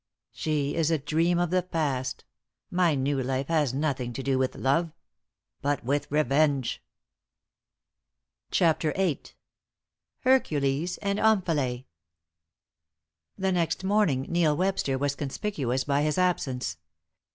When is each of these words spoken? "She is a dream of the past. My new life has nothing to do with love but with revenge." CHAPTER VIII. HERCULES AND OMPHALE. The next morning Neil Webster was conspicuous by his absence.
"She 0.31 0.73
is 0.73 0.89
a 0.89 0.97
dream 0.97 1.37
of 1.37 1.51
the 1.51 1.61
past. 1.61 2.25
My 2.71 2.95
new 2.95 3.21
life 3.21 3.49
has 3.49 3.71
nothing 3.71 4.13
to 4.13 4.23
do 4.23 4.39
with 4.39 4.55
love 4.55 4.95
but 5.61 5.83
with 5.83 6.09
revenge." 6.11 6.81
CHAPTER 8.49 8.93
VIII. 8.93 9.21
HERCULES 10.21 10.97
AND 11.03 11.19
OMPHALE. 11.19 11.83
The 13.37 13.51
next 13.51 13.83
morning 13.83 14.23
Neil 14.27 14.57
Webster 14.57 14.97
was 14.97 15.13
conspicuous 15.13 15.83
by 15.83 16.01
his 16.01 16.17
absence. 16.17 16.77